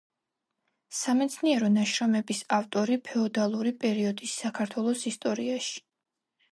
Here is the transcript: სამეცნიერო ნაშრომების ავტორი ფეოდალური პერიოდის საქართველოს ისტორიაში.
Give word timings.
სამეცნიერო 0.99 1.69
ნაშრომების 1.75 2.41
ავტორი 2.59 2.99
ფეოდალური 3.11 3.75
პერიოდის 3.85 4.35
საქართველოს 4.43 5.07
ისტორიაში. 5.15 5.81